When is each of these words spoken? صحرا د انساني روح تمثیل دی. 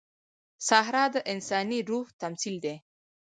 صحرا 0.67 1.03
د 1.13 1.15
انساني 1.31 1.79
روح 1.89 2.05
تمثیل 2.21 2.55
دی. 2.65 2.75